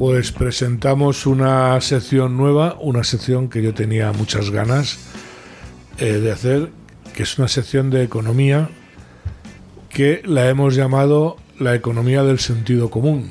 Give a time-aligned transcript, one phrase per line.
[0.00, 4.98] pues presentamos una sección nueva, una sección que yo tenía muchas ganas
[5.98, 6.70] eh, de hacer,
[7.12, 8.70] que es una sección de economía
[9.90, 13.28] que la hemos llamado la economía del sentido común.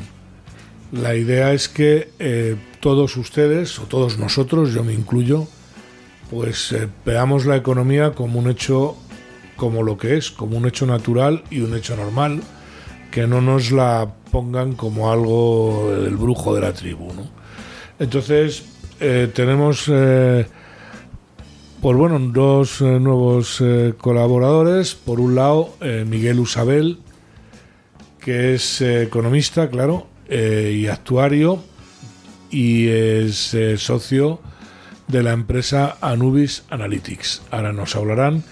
[0.92, 5.48] La idea es que eh, todos ustedes, o todos nosotros, yo me incluyo,
[6.30, 8.96] pues eh, veamos la economía como un hecho,
[9.56, 12.44] como lo que es, como un hecho natural y un hecho normal,
[13.10, 17.10] que no nos la pongan como algo del brujo de la tribu.
[18.00, 18.66] Entonces,
[19.00, 19.86] eh, tenemos,
[21.82, 23.64] pues bueno, dos nuevos
[24.00, 24.96] colaboradores.
[24.96, 27.00] Por un lado, Miguel Usabel,
[28.20, 31.64] que es economista, claro, y actuario
[32.52, 34.40] y es eh, socio
[35.08, 37.44] de la empresa Anubis Analytics.
[37.52, 38.44] Ahora nos hablarán.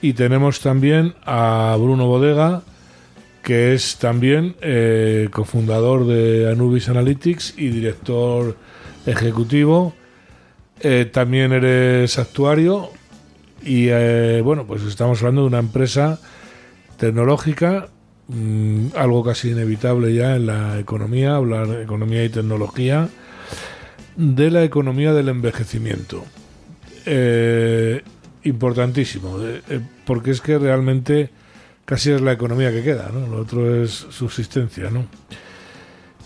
[0.00, 2.62] Y tenemos también a Bruno Bodega,
[3.42, 8.56] que es también eh, cofundador de Anubis Analytics y director
[9.06, 9.94] ejecutivo.
[10.80, 12.90] Eh, también eres actuario
[13.64, 13.90] y
[14.40, 16.20] bueno, pues estamos hablando de una empresa
[16.96, 17.88] tecnológica,
[18.28, 23.08] mm, algo casi inevitable ya en la economía, hablar de economía y tecnología
[24.16, 26.24] de la economía del envejecimiento.
[27.06, 28.02] Eh,
[28.44, 31.30] importantísimo, eh, eh, porque es que realmente
[31.84, 33.26] casi es la economía que queda, ¿no?
[33.26, 34.90] lo otro es subsistencia.
[34.90, 35.06] ¿no?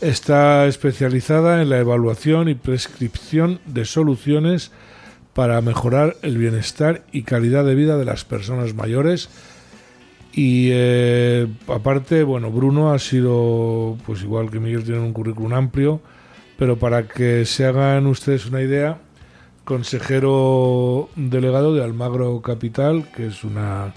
[0.00, 4.72] Está especializada en la evaluación y prescripción de soluciones
[5.32, 9.28] para mejorar el bienestar y calidad de vida de las personas mayores.
[10.32, 10.70] Y
[11.66, 16.02] aparte, bueno, Bruno ha sido, pues igual que Miguel, tiene un currículum amplio
[16.56, 18.98] pero para que se hagan ustedes una idea,
[19.64, 23.92] consejero delegado de Almagro Capital, que es una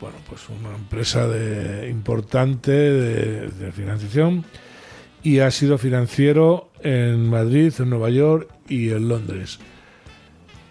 [0.00, 4.44] bueno, pues una empresa de, importante de, financiación
[5.22, 9.58] y ha sido financiero en Madrid, en Nueva York y en Londres.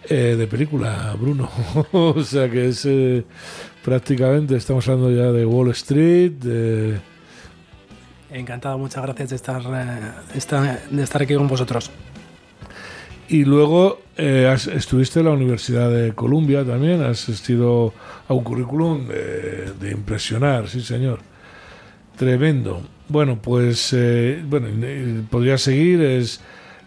[0.08, 1.50] Eh, de película, Bruno.
[1.92, 3.24] o sea que es eh,
[3.84, 7.00] prácticamente, estamos hablando ya de Wall Street, de
[8.30, 11.90] Encantado, muchas gracias de estar, eh, de estar aquí con vosotros.
[13.28, 17.92] Y luego eh, estuviste en la Universidad de Columbia también, has asistido
[18.28, 21.20] a un currículum de, impresionar, sí señor.
[22.16, 22.82] Tremendo.
[23.08, 24.68] Bueno, pues eh, bueno,
[25.30, 26.40] podría seguir, es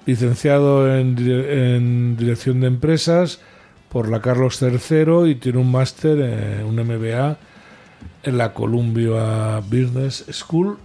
[0.05, 3.39] licenciado en, en, Dirección de Empresas
[3.89, 7.37] por la Carlos III y tiene un máster, un MBA
[8.23, 10.77] en la Columbia Business School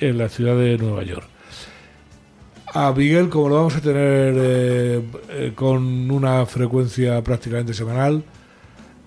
[0.00, 1.35] en la ciudad de Nueva York.
[2.78, 8.22] A Miguel, como lo vamos a tener eh, eh, con una frecuencia prácticamente semanal,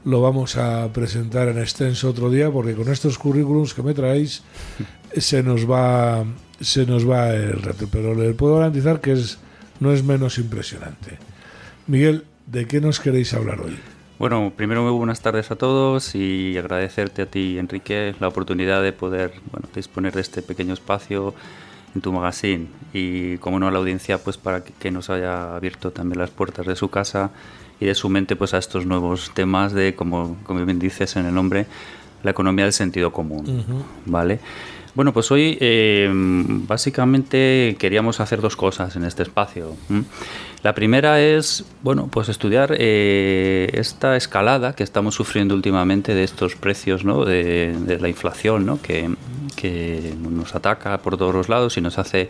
[0.05, 4.41] lo vamos a presentar en extenso otro día, porque con estos currículums que me traéis
[5.15, 6.25] se nos va
[6.59, 9.37] se nos va el reto, pero le puedo garantizar que es
[9.79, 11.19] no es menos impresionante.
[11.85, 13.77] Miguel, ¿de qué nos queréis hablar hoy?
[14.17, 18.93] Bueno, primero muy buenas tardes a todos y agradecerte a ti, Enrique, la oportunidad de
[18.93, 21.35] poder bueno, disponer de este pequeño espacio
[21.95, 25.91] en tu magazine y, como no, a la audiencia, pues para que, nos haya abierto
[25.91, 27.31] también las puertas de su casa
[27.79, 31.25] y de su mente pues a estos nuevos temas de, como, como bien dices en
[31.25, 31.65] el nombre,
[32.23, 33.63] la economía del sentido común,
[34.05, 34.39] ¿vale?
[34.95, 39.75] Bueno, pues hoy eh, básicamente queríamos hacer dos cosas en este espacio.
[40.63, 46.55] La primera es, bueno, pues estudiar eh, esta escalada que estamos sufriendo últimamente de estos
[46.55, 47.23] precios, ¿no?
[47.23, 48.81] De, la inflación, ¿no?
[48.81, 49.09] Que
[50.19, 52.29] nos ataca por todos los lados y nos hace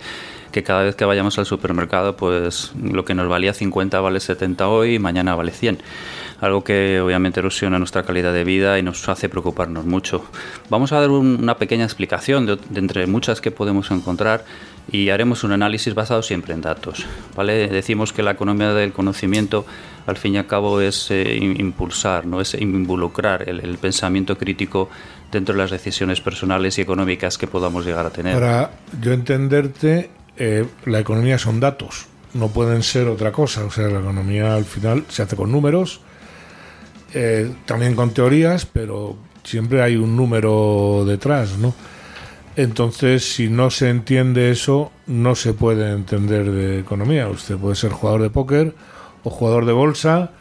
[0.52, 4.68] que cada vez que vayamos al supermercado, pues lo que nos valía 50 vale 70
[4.68, 5.80] hoy y mañana vale 100
[6.42, 10.24] algo que obviamente erosiona nuestra calidad de vida y nos hace preocuparnos mucho.
[10.70, 14.46] Vamos a dar una pequeña explicación de, entre muchas que podemos encontrar
[14.92, 17.06] y haremos un análisis basado siempre en datos.
[17.36, 17.68] ¿vale?
[17.68, 19.66] Decimos que la economía del conocimiento
[20.08, 22.42] al fin y al cabo es eh, impulsar, ¿no?
[22.42, 24.90] es involucrar el, pensamiento crítico
[25.31, 28.34] dentro de las decisiones personales y económicas que podamos llegar a tener.
[28.34, 33.65] Para yo entenderte, eh, la economía son datos, no pueden ser otra cosa.
[33.65, 36.01] O sea, la economía al final se hace con números
[37.13, 41.74] eh, también con teorías, pero siempre hay un número detrás, ¿no?
[42.56, 47.27] Entonces, si no se entiende eso, no se puede entender de economía.
[47.30, 48.75] Usted puede ser jugador de póker
[49.24, 50.31] o jugador de bolsa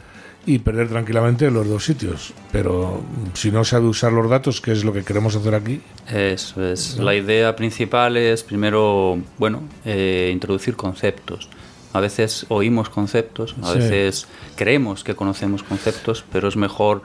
[0.48, 2.32] y perder tranquilamente en los dos sitios.
[2.50, 3.02] Pero
[3.34, 5.82] si no sabe usar los datos, que es lo que queremos hacer aquí.
[6.10, 6.96] Eso es.
[6.96, 11.50] La idea principal es primero, bueno, eh, introducir conceptos.
[11.92, 17.02] A veces oímos conceptos, a veces creemos que conocemos conceptos, pero es mejor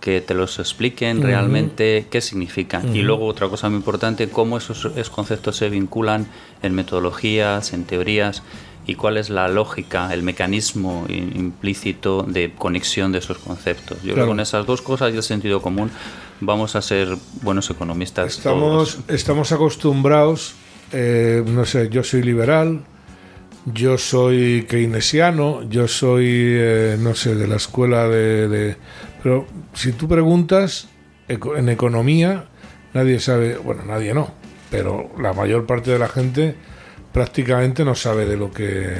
[0.00, 2.94] que te los expliquen realmente qué significan.
[2.94, 6.28] Y luego otra cosa muy importante, cómo esos, esos conceptos se vinculan
[6.62, 8.44] en metodologías, en teorías
[8.86, 13.98] y cuál es la lógica, el mecanismo implícito de conexión de esos conceptos.
[14.02, 15.90] Yo creo que con esas dos cosas y el sentido común
[16.40, 17.08] vamos a ser
[17.42, 18.38] buenos economistas.
[18.38, 20.54] Estamos, estamos acostumbrados,
[20.92, 22.82] eh, no sé, yo soy liberal,
[23.64, 28.76] yo soy keynesiano, yo soy, eh, no sé, de la escuela de, de...
[29.22, 30.88] Pero si tú preguntas
[31.26, 32.44] en economía,
[32.94, 34.30] nadie sabe, bueno, nadie no,
[34.70, 36.54] pero la mayor parte de la gente
[37.16, 38.94] prácticamente no sabe de lo que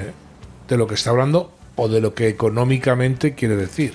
[0.66, 3.92] de lo que está hablando o de lo que económicamente quiere decir.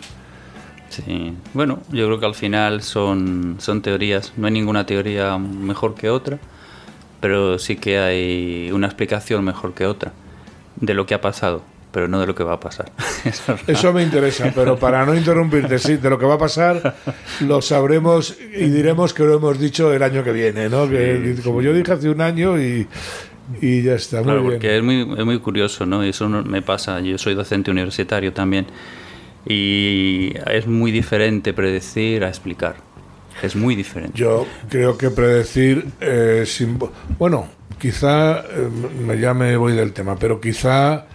[0.89, 5.95] Sí, bueno, yo creo que al final son, son teorías, no hay ninguna teoría mejor
[5.95, 6.37] que otra,
[7.19, 10.13] pero sí que hay una explicación mejor que otra
[10.75, 12.91] de lo que ha pasado, pero no de lo que va a pasar.
[13.65, 16.95] Eso me interesa, pero para no interrumpirte, sí, de lo que va a pasar
[17.39, 20.87] lo sabremos y diremos que lo hemos dicho el año que viene, ¿no?
[20.87, 22.87] Que, como yo dije hace un año y,
[23.61, 24.53] y ya está, muy claro, bien.
[24.53, 26.05] porque es muy, es muy curioso, ¿no?
[26.05, 28.67] Y eso no- me pasa, yo soy docente universitario también,
[29.45, 32.75] y es muy diferente predecir a explicar.
[33.41, 34.17] Es muy diferente.
[34.17, 36.77] Yo creo que predecir, eh, sin-
[37.17, 37.47] bueno,
[37.79, 41.05] quizá, eh, ya me voy del tema, pero quizá,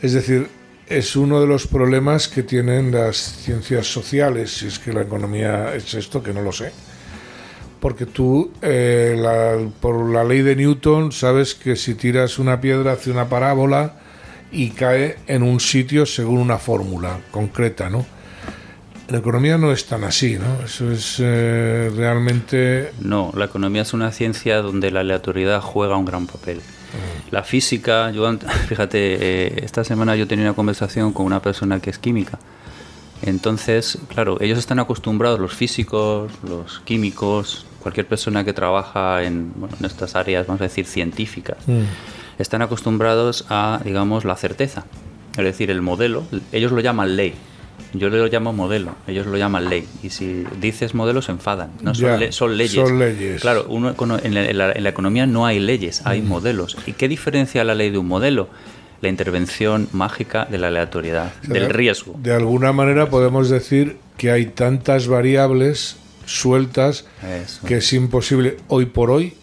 [0.00, 0.46] es decir,
[0.86, 5.74] es uno de los problemas que tienen las ciencias sociales, si es que la economía
[5.74, 6.70] es esto, que no lo sé.
[7.84, 12.92] Porque tú, eh, la- por la ley de Newton, sabes que si tiras una piedra
[12.92, 13.96] hace una parábola
[14.50, 18.06] y cae en un sitio según una fórmula concreta, ¿no?
[19.06, 20.64] En economía no es tan así, ¿no?
[20.64, 22.90] Eso es eh, realmente...
[23.02, 26.62] No, la economía es una ciencia donde la aleatoriedad juega un gran papel.
[27.30, 28.34] La física, yo
[28.66, 32.38] fíjate, eh, esta semana yo tenía una conversación con una persona que es química.
[33.20, 39.76] Entonces, claro, ellos están acostumbrados, los físicos, los químicos, cualquier persona que trabaja en, bueno,
[39.78, 41.58] en estas áreas, vamos a decir, científicas,
[42.38, 44.84] están acostumbrados a, digamos, la certeza.
[45.36, 47.34] Es decir, el modelo, ellos lo llaman ley.
[47.92, 49.86] Yo lo llamo modelo, ellos lo llaman ley.
[50.02, 51.70] Y si dices modelo se enfadan.
[51.82, 52.72] No son, Ya, le- son leyes.
[52.72, 53.40] son leyes.
[53.40, 56.76] Claro, uno, en, la, en la- en la economía no hay leyes, hay modelos.
[56.86, 58.48] ¿Y qué diferencia la ley de un modelo?
[59.00, 62.14] La intervención mágica de la aleatoriedad, del riesgo.
[62.18, 67.66] De alguna manera podemos decir que hay tantas variables sueltas Eso.
[67.66, 69.34] que es imposible hoy por hoy.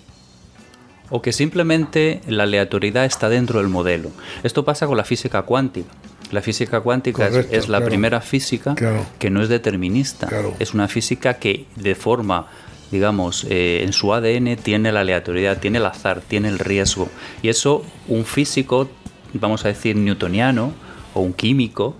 [1.13, 4.11] O que simplemente la aleatoriedad está dentro del modelo.
[4.43, 5.89] Esto pasa con la física cuántica.
[6.31, 7.89] La física cuántica es- Correcto, es, la claro.
[7.89, 9.05] primera física Claro.
[9.19, 10.27] que no es determinista.
[10.27, 10.53] Claro.
[10.59, 12.47] Es una física que de forma,
[12.91, 17.09] digamos, eh, en su ADN tiene la aleatoriedad, tiene el azar, tiene el riesgo.
[17.43, 18.89] Y eso un físico,
[19.33, 20.71] vamos a decir, newtoniano
[21.13, 21.97] o un químico,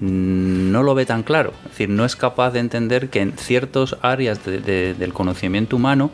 [0.00, 1.52] no lo ve tan claro.
[1.64, 5.76] Es decir, no es capaz de entender que en ciertas áreas de- de- del conocimiento
[5.76, 6.10] humano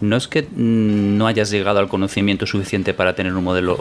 [0.00, 3.78] no es que mm, no hayas llegado al conocimiento suficiente para tener un modelo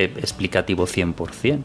[0.00, 1.60] explicativo 100%,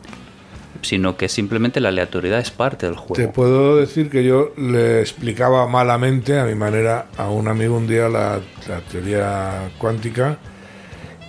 [0.81, 3.33] sino que simplemente la aleatoriedad es parte del Te juego.
[3.33, 8.09] puedo decir que yo le explicaba malamente, a mi manera, a un amigo un día
[8.09, 10.37] la, la teoría cuántica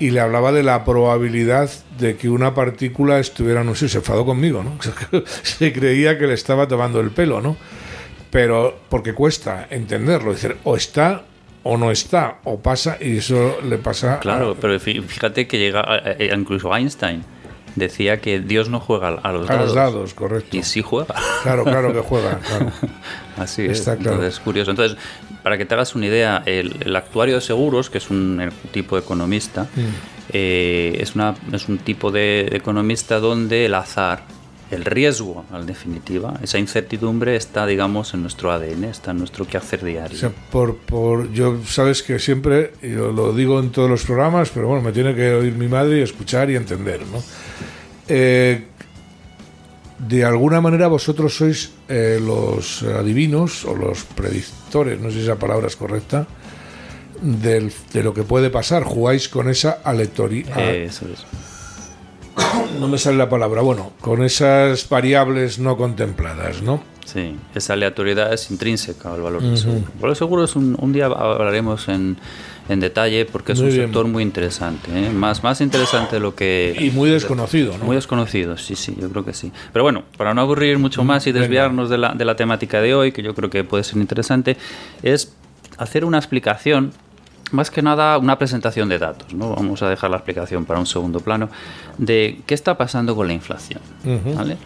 [0.06, 4.24] y le hablaba de la probabilidad de que una partícula estuviera, no sé, se enfadó
[4.24, 4.76] conmigo, ¿no?
[5.42, 7.56] se creía que le estaba tomando el pelo, ¿no?
[8.30, 11.24] Pero porque cuesta entenderlo, decir, o está
[11.64, 15.58] o no está, o pasa, y eso le pasa a- Claro, pero fí- fíjate que
[15.58, 17.22] llega, eh, eh, incluso Einstein
[17.76, 19.66] decía que Dios no juega a los a dados.
[19.66, 20.56] los dados, correcto.
[20.56, 21.14] Y sí juega.
[21.42, 22.72] Claro, claro que juega, claro.
[23.36, 23.98] Así Está es.
[24.00, 24.16] claro.
[24.16, 24.70] Entonces, curioso.
[24.70, 24.96] Entonces,
[25.42, 28.96] para que te hagas una idea, el, el actuario de seguros, que es un tipo
[28.96, 29.80] de economista, Mm.
[30.32, 34.22] eh, es, una, es un tipo de economista donde el azar,
[34.72, 39.84] el riesgo, en definitiva, esa incertidumbre está, digamos, en nuestro ADN, está en nuestro quehacer
[39.84, 40.16] diario.
[40.16, 44.50] O sea, por, por, yo sabes que siempre, y lo, digo en todos los programas,
[44.50, 47.22] pero bueno, me tiene que oír mi madre y escuchar y entender, ¿no?
[48.08, 48.64] Eh,
[49.98, 55.36] de alguna manera vosotros sois eh, los adivinos o los predictores, no sé si esa
[55.38, 56.26] palabra es correcta,
[57.20, 58.82] del- de lo que puede pasar.
[58.82, 60.72] Jugáis con esa aleatoria.
[60.72, 61.24] Eso es.
[62.80, 63.62] no me sale la palabra.
[63.62, 66.82] Bueno, con esas variables no contempladas, ¿no?
[67.04, 69.78] Sí, esa aleatoriedad es intrínseca al valor del seguro.
[69.94, 72.16] El valor seguro es un, un día hablaremos en,
[72.68, 73.86] en detalle porque es Muy un bien.
[73.86, 75.10] sector muy interesante, ¿eh?
[75.10, 76.74] más, más interesante de lo que...
[76.78, 77.84] Y muy desconocido, ¿no?
[77.86, 79.50] Muy desconocido, sí, sí, yo creo que sí.
[79.72, 82.94] Pero bueno, para no aburrir mucho más y desviarnos de la, de la temática de
[82.94, 84.56] hoy, que yo creo que puede ser interesante,
[85.02, 85.34] es
[85.78, 86.92] hacer una explicación,
[87.52, 89.54] más que nada una presentación de datos, ¿no?
[89.54, 91.48] Vamos a dejar la explicación para un segundo plano,
[91.98, 93.80] de qué está pasando con la inflación,
[94.34, 94.56] ¿vale?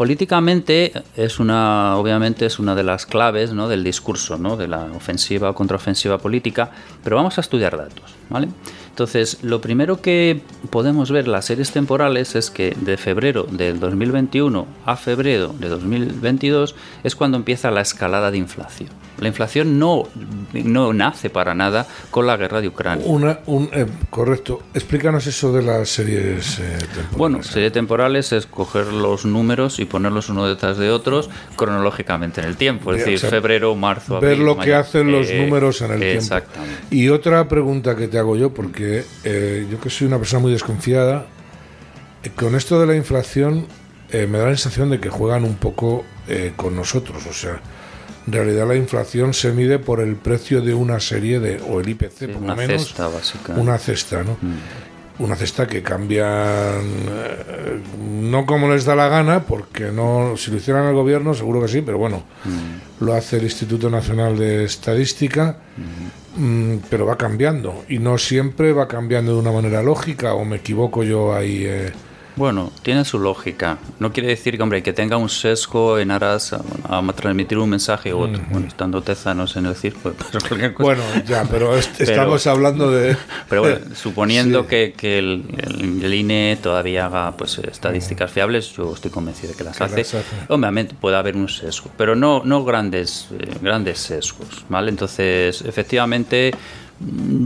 [0.00, 3.68] políticamente es una, obviamente es una de las claves ¿no?
[3.68, 4.56] del discurso, ¿no?
[4.56, 6.70] de la ofensiva o contraofensiva política,
[7.04, 8.48] pero vamos a estudiar datos, ¿vale?
[8.88, 14.66] Entonces, lo primero que podemos ver las series temporales es que de febrero del 2021
[14.86, 18.88] a febrero de 2022 es cuando empieza la escalada de inflación.
[19.20, 20.04] La inflación no,
[20.52, 23.04] no nace para nada con la guerra de Ucrania.
[23.06, 24.62] Una, un, eh, correcto.
[24.74, 27.16] Explícanos eso de las series eh, temporales.
[27.16, 32.46] Bueno, series temporales es coger los números y ponerlos uno detrás de otros cronológicamente en
[32.46, 32.92] el tiempo.
[32.92, 35.92] Es decir, o sea, febrero, marzo, ver abril, lo que hacen los Eh, números en
[35.92, 36.18] el tiempo.
[36.18, 36.76] Exactamente.
[36.90, 40.52] Y otra pregunta que te hago yo, porque eh, yo que soy una persona muy
[40.52, 41.26] desconfiada,
[42.36, 43.66] con esto de la inflación
[44.10, 47.26] eh, me da la sensación de que juegan un poco eh, con nosotros.
[47.26, 47.60] O sea,
[48.26, 51.88] en realidad la inflación se mide por el precio de una serie de, o el
[51.88, 52.84] IPC, Sí, por una lo menos.
[52.86, 53.52] cesta básica.
[53.54, 54.36] Una cesta, ¿no?
[54.40, 55.22] Mm.
[55.24, 57.80] Una cesta que cambian eh,
[58.22, 61.68] no como les da la gana, porque no si lo hicieran el gobierno seguro que
[61.68, 63.04] sí, pero bueno, Mm.
[63.04, 65.56] lo hace el Instituto Nacional de Estadística,
[66.36, 70.56] mm, pero va cambiando y no siempre va cambiando de una manera lógica o me
[70.56, 71.64] equivoco yo ahí.
[71.66, 71.92] eh.
[72.40, 73.76] Bueno, tiene su lógica.
[73.98, 77.68] No quiere decir que, hombre, que tenga un sesgo en aras a, a transmitir un
[77.68, 78.40] mensaje u otro.
[78.50, 80.72] Bueno, estando tezanos en el circo, pues cosa.
[80.78, 83.14] Bueno, ya, pero est- Pero- estamos hablando de...
[83.50, 84.68] Pero bueno, suponiendo Sí.
[84.68, 89.58] que, que el, el- el INE todavía haga pues estadísticas fiables, yo estoy convencido de
[89.58, 89.96] que las Que hace.
[89.98, 90.36] las hace.
[90.48, 94.88] Obviamente puede haber un sesgo, pero no, no grandes, eh, grandes sesgos, ¿vale?
[94.88, 96.89] Entonces, efectivamente, mm,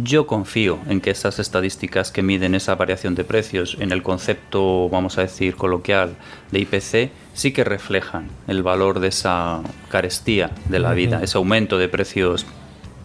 [0.03, 4.89] yo confío en que esas estadísticas que miden esa variación de precios en el concepto,
[4.89, 6.17] vamos a decir, coloquial
[6.51, 11.79] de IPC, sí que reflejan el valor de esa carestía de la vida, ese aumento
[11.79, 12.47] de precios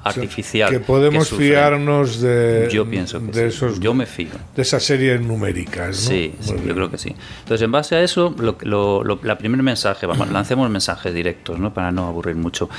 [0.03, 0.69] artificial.
[0.71, 3.57] que podemos fiarnos de, Yo pienso que de sí.
[3.57, 4.29] esos Yo me fío.
[4.55, 5.87] de esas series numéricas.
[6.03, 6.09] ¿no?
[6.09, 6.33] Sí,
[6.65, 7.15] yo creo que sí.
[7.43, 11.59] Entonces, en base a eso, lo, lo, lo- la primer mensaje, vamos, lancemos mensajes directos,
[11.59, 11.73] ¿no?
[11.73, 12.69] Para no aburrir mucho.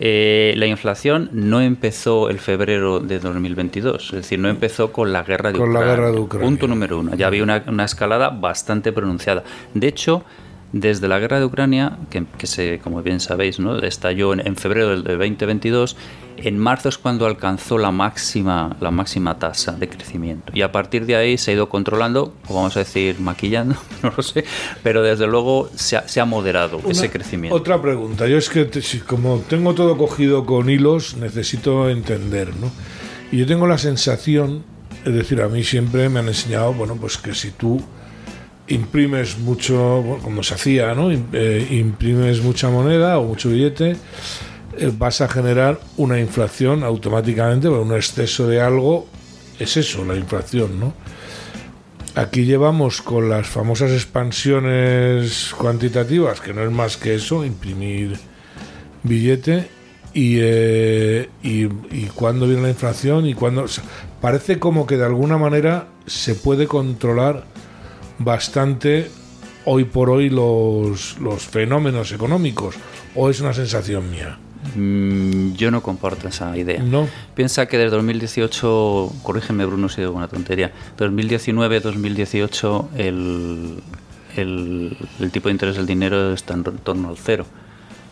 [0.00, 5.22] Eh, la inflación no empezó el febrero de 2022, es decir, no empezó con la
[5.22, 6.48] guerra de Con la guerra de Ucrania.
[6.48, 7.14] Punto número uno.
[7.14, 9.44] Ya había una, una escalada bastante pronunciada.
[9.72, 10.24] De hecho,
[10.76, 13.78] desde la guerra de Ucrania, que, que se, como bien sabéis, ¿no?
[13.78, 15.96] estalló en, en febrero del, del 2022,
[16.38, 20.52] en marzo es cuando alcanzó la máxima, la máxima tasa de crecimiento.
[20.52, 24.12] Y a partir de ahí se ha ido controlando, o vamos a decir maquillando, no
[24.16, 24.44] lo sé,
[24.82, 27.56] pero desde luego se ha, se ha moderado ese Una- crecimiento.
[27.56, 28.26] Otra pregunta.
[28.26, 32.72] Yo es que te- si- como tengo todo cogido con hilos, necesito entender, ¿no?
[33.30, 34.64] Y yo tengo la sensación,
[35.04, 37.80] es decir, a mí siempre me han enseñado, bueno, pues que si tú
[38.68, 41.10] imprimes mucho, como se hacía, ¿no?
[41.10, 43.96] Eh, imprimes mucha moneda o mucho billete,
[44.78, 49.06] eh, vas a generar una inflación automáticamente, bueno, un exceso de algo,
[49.58, 50.94] es eso, la inflación, ¿no?
[52.16, 58.16] Aquí llevamos con las famosas expansiones cuantitativas, que no es más que eso, imprimir
[59.02, 59.68] billete,
[60.14, 61.66] y, eh, y,
[62.14, 63.66] cuándo viene la inflación y cuándo...
[64.20, 67.44] parece como que de alguna manera se puede controlar
[68.18, 69.10] bastante
[69.64, 72.76] hoy por hoy los, los fenómenos económicos,
[73.14, 74.38] o es una sensación mía.
[74.76, 76.82] Mm, yo no comparto esa idea.
[76.82, 77.06] No.
[77.34, 83.82] Piensa que desde 2018, corrígeme Bruno si digo una tontería, 2019-2018 el,
[84.36, 87.46] el, el tipo de interés del dinero está en torno al cero.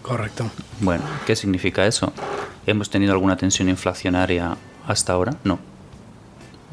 [0.02, 0.50] Correcto.
[0.80, 2.12] Bueno, ¿qué significa eso?
[2.66, 4.56] ¿Hemos tenido alguna tensión inflacionaria
[4.86, 5.36] hasta ahora?
[5.44, 5.58] No.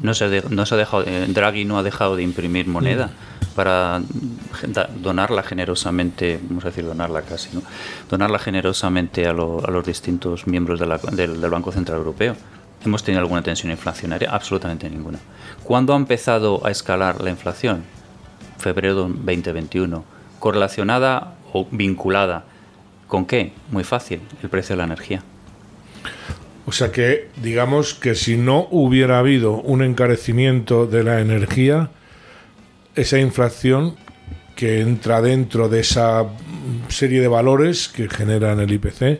[0.02, 3.10] No se, de- no se ha dejado, eh, Draghi no ha dejado de imprimir moneda
[3.54, 4.00] para
[4.68, 7.62] da- donarla generosamente, vamos a decir donarla casi, ¿no?
[8.08, 12.34] Donarla generosamente a, lo- a los distintos miembros de la- del, del Banco Central Europeo.
[12.84, 14.30] ¿Hemos tenido alguna tensión inflacionaria?
[14.30, 15.18] Absolutamente ninguna.
[15.64, 17.82] ¿Cuándo ha empezado a escalar la inflación?
[18.58, 20.02] Febrero 2021.
[20.38, 22.44] ¿Correlacionada o vinculada
[23.06, 23.52] con qué?
[23.70, 25.22] Muy fácil, el precio de la energía.
[26.70, 31.90] O sea que, digamos que si no hubiera habido un encarecimiento de la energía,
[32.94, 33.96] esa inflación
[34.54, 36.28] que entra dentro de esa
[36.86, 39.18] serie de valores que generan el IPC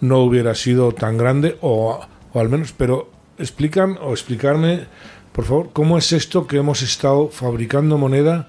[0.00, 4.86] no hubiera sido tan grande o, o al menos, pero explican o explicarme,
[5.32, 8.48] por favor, cómo es esto que hemos estado fabricando moneda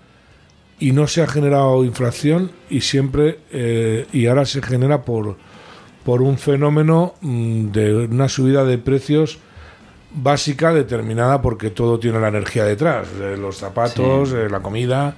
[0.77, 5.37] y no se ha generado inflación y siempre eh, y ahora se genera por
[6.07, 9.39] por un fenómeno mm, de una subida de precios
[10.15, 15.17] básica determinada porque todo tiene la energía detrás, eh, los zapatos, eh, la comida,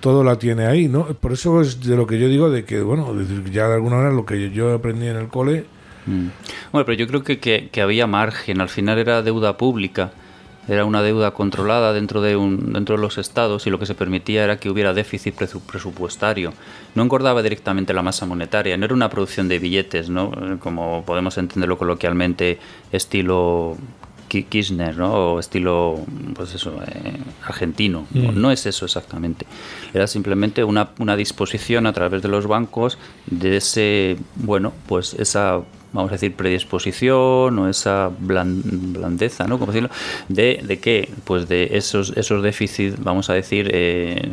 [0.00, 1.04] todo la tiene ahí, ¿no?
[1.04, 3.14] Por eso es de lo que yo digo de que, bueno,
[3.52, 5.66] ya de alguna manera lo que yo aprendí en el cole,
[6.06, 6.28] Mm.
[6.72, 10.10] Bueno, pero yo creo que, que- que había margen, al final era deuda pública
[10.68, 13.94] era una deuda controlada dentro de, un, dentro de los estados y lo que se
[13.94, 16.52] permitía era que hubiera déficit presupuestario.
[16.94, 20.32] No engordaba directamente la masa monetaria, no era una producción de billetes, ¿no?
[20.60, 22.58] como podemos entenderlo coloquialmente,
[22.92, 23.76] estilo
[24.40, 25.34] Kirchner, ¿no?
[25.34, 26.00] O estilo,
[26.34, 28.06] pues eso, eh, argentino.
[28.12, 28.40] Mm.
[28.40, 29.46] No, es eso exactamente.
[29.92, 35.60] Era simplemente una, una disposición a través de los bancos de ese, bueno, pues esa
[35.92, 39.58] vamos a decir, predisposición o esa blandeza, ¿no?
[39.58, 39.90] ¿Cómo decirlo?
[40.28, 41.08] De, de qué?
[41.24, 44.30] Pues de esos, esos déficits, vamos a decir, eh,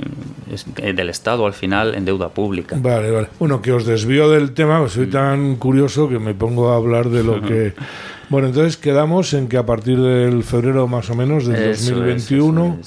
[0.77, 2.77] eh, del Estado al final en deuda pública.
[2.79, 3.27] Vale, vale.
[3.39, 5.11] Bueno, que os desvío del tema, soy mm.
[5.11, 7.73] tan curioso que me pongo a hablar de lo que...
[8.29, 12.77] Bueno, entonces quedamos en que a partir del febrero más o menos del 2021,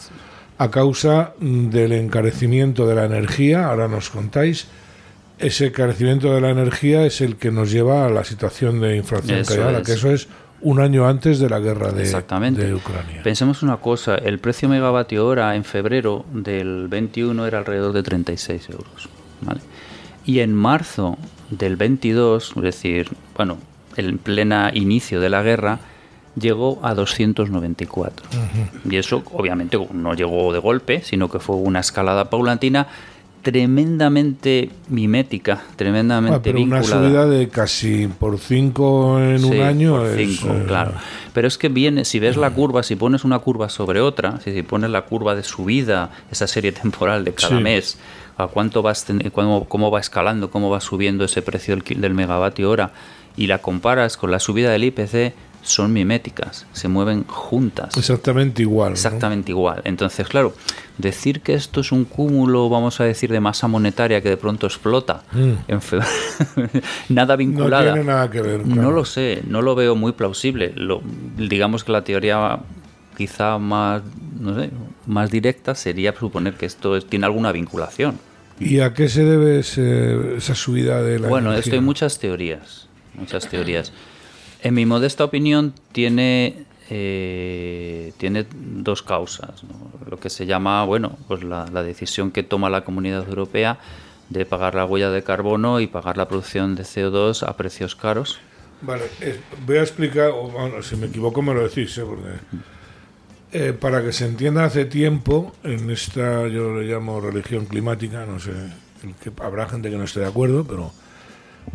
[0.58, 4.68] a causa del encarecimiento de la energía, ahora nos contáis,
[5.42, 9.42] ese encarecimiento de la energía es el que nos lleva a la situación de inflación
[9.44, 10.28] que que eso es
[10.60, 13.22] un año antes de la guerra de, de, Ucrania.
[13.24, 18.70] Pensemos una cosa, el precio megavatio hora en febrero del 21 era alrededor de 36
[18.70, 19.08] euros.
[19.40, 19.60] ¿vale?
[20.24, 21.18] Y en marzo
[21.50, 23.58] del 22, es decir, bueno,
[23.96, 25.80] en plena inicio de la guerra,
[26.38, 28.26] llegó a 294.
[28.88, 32.86] Y eso obviamente no llegó de golpe, sino que fue una escalada paulatina
[33.42, 39.96] tremendamente mimética, tremendamente ah, pero Una subida de casi por 5 en un año.
[39.96, 40.92] Por cinco, eh, claro.
[41.34, 44.62] Pero es que viene, si ves la curva, si pones una curva sobre otra, si,
[44.62, 47.98] pones la curva de subida, esa serie temporal de cada mes,
[48.38, 52.70] a cuánto vas, cómo, cómo va escalando, cómo va subiendo ese precio del, del megavatio
[52.70, 52.92] hora,
[53.36, 57.96] y la comparas con la subida del IPC, son miméticas, se mueven juntas.
[57.96, 58.92] Exactamente igual.
[58.92, 59.80] Exactamente igual.
[59.84, 60.54] Entonces, claro,
[60.98, 64.66] decir que esto es un cúmulo, vamos a decir, de masa monetaria que de pronto
[64.66, 65.52] explota, mm.
[65.68, 65.80] en
[67.08, 67.86] nada vinculada.
[67.86, 68.66] No tiene nada que ver.
[68.66, 70.72] No lo sé, no lo veo muy plausible.
[70.76, 71.00] Lo,
[71.36, 72.60] digamos que la teoría
[73.16, 74.02] quizá más,
[74.38, 74.70] no sé,
[75.06, 78.18] más directa sería suponer que esto tiene alguna vinculación.
[78.58, 83.48] ¿Y a qué se debe esa subida de la Bueno, esto hay muchas teorías, muchas
[83.48, 83.92] teorías.
[84.62, 89.64] En mi modesta opinión, tiene, eh, tiene dos causas.
[90.08, 93.80] Lo que se llama, bueno, pues la, decisión que toma la Comunidad Europea
[94.30, 98.38] de pagar la huella de carbono y pagar la producción de CO2 a precios caros.
[98.82, 100.30] Vale, eh, voy a explicar,
[100.82, 102.04] si me equivoco me lo decís, ¿eh?
[102.04, 108.38] porque para que se entienda hace tiempo, en esta yo le llamo religión climática, no
[108.38, 108.52] sé,
[109.22, 110.92] que habrá gente que no esté de acuerdo, pero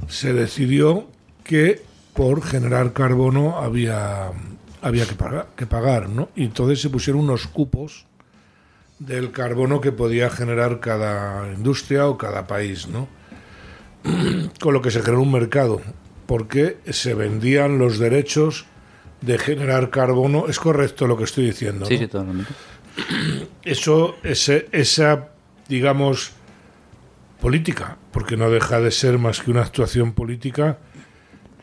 [0.08, 1.08] se decidió
[1.43, 1.84] que
[2.17, 4.32] por generar carbono había,
[4.82, 6.30] había que, pagar, que pagar, ¿no?
[6.36, 8.08] Y entonces se pusieron unos cupos
[8.97, 13.08] del carbono que podía generar cada industria o cada país, ¿no?
[14.60, 15.80] Con lo que se generó un mercado,
[16.25, 18.65] porque se vendían los derechos
[19.21, 20.47] de generar carbono.
[20.47, 21.86] Es correcto lo que estoy diciendo.
[21.86, 22.51] Sí, sí, totalmente.
[23.63, 25.30] Eso, ese, esa,
[25.67, 26.32] digamos,
[27.39, 30.80] política, porque no deja de ser más que una actuación política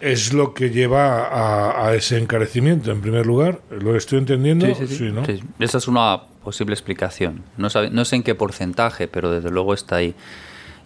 [0.01, 3.61] es lo que lleva a, ese encarecimiento, en primer lugar.
[3.71, 4.67] ¿Lo estoy entendiendo?
[4.67, 5.43] Sí, sí, sí.
[5.59, 7.43] Esa es una posible explicación.
[7.57, 10.15] No, no sé en qué porcentaje, pero desde luego está ahí.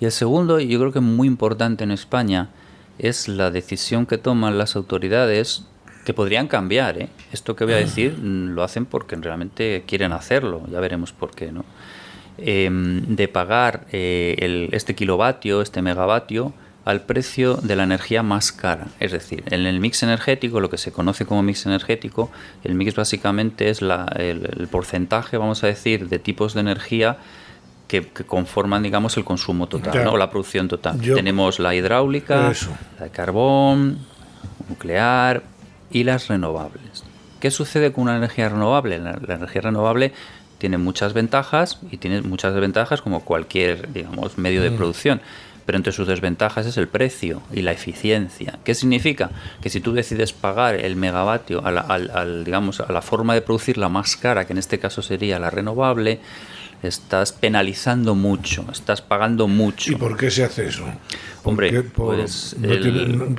[0.01, 2.51] Y el segundo, y yo creo que muy importante en España,
[2.99, 5.65] es la decisión que toman las autoridades
[6.05, 6.99] que podrían cambiar.
[6.99, 7.09] ¿eh?
[7.33, 11.33] Esto que voy a decir mm, lo hacen porque realmente quieren hacerlo, ya veremos por
[11.33, 11.53] qué.
[11.53, 11.65] ¿no?
[12.39, 16.53] Em, de pagar eh, el, este kilovatio, este megavatio,
[16.85, 18.87] al precio de la energía más cara.
[18.99, 22.31] Es decir, en el mix energético, lo que se conoce como mix energético,
[22.65, 27.19] el mix básicamente es el, porcentaje, vamos a decir, de tipos de energía
[27.89, 31.01] que, conforman, digamos, el consumo total, o la producción total.
[31.01, 32.53] Tenemos la hidráulica,
[32.99, 33.99] la de carbón,
[34.69, 35.43] nuclear
[35.91, 37.05] y las renovables.
[37.41, 38.99] ¿Qué sucede con una energía renovable?
[38.99, 40.13] La, energía renovable
[40.59, 44.77] tiene muchas ventajas y tiene muchas desventajas como cualquier, digamos, medio de mm.
[44.77, 45.21] producción
[45.69, 48.59] pero entre sus desventajas es el precio y la eficiencia.
[48.65, 49.31] ¿Qué significa?
[49.61, 53.77] Que si tú decides pagar el megavatio a la, digamos, a la forma de producir
[53.77, 56.21] la más cara, que en este caso sería la renovable,
[56.83, 59.93] estás penalizando mucho, estás pagando mucho.
[59.93, 60.87] ¿Y por qué se hace eso?
[61.45, 62.57] Hombre, pues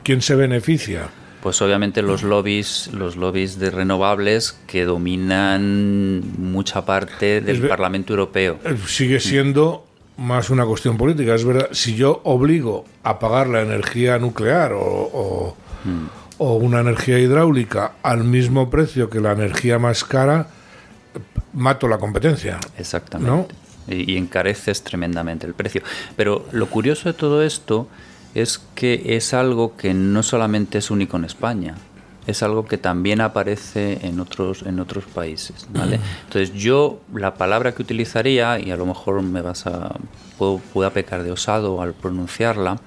[0.03, 1.09] ¿quién se beneficia?
[1.41, 8.59] Pues obviamente los lobbies, los lobbies de renovables que dominan mucha parte del Parlamento Europeo.
[8.63, 9.88] Eh, sigue siendo
[10.19, 11.34] más una cuestión política.
[11.34, 15.55] Es verdad, si yo obligo a pagar la energía nuclear o,
[16.38, 20.47] o, una energía hidráulica al mismo precio que la energía más cara,
[21.53, 22.60] mato la competencia.
[22.77, 23.55] Exactamente.
[23.88, 25.82] Y, encareces tremendamente el precio.
[26.15, 27.88] Pero lo curioso de todo esto
[28.36, 31.75] es que es algo que no solamente es único en España.
[32.29, 35.67] Es algo que también aparece en otros, en otros países.
[35.71, 35.99] ¿vale?
[36.25, 39.95] Entonces yo la palabra que utilizaría, y a lo mejor me vas a,
[40.37, 42.79] puedo, pueda pecar de osado al pronunciarla,